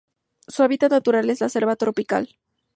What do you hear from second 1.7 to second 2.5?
tropical.